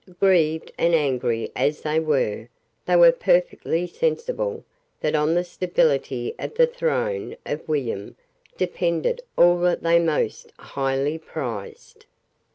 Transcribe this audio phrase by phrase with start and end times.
[0.19, 2.47] Grieved and angry as they were,
[2.87, 4.63] they were perfectly sensible
[4.99, 8.15] that on the stability of the throne of William
[8.57, 12.07] depended all that they most highly prized.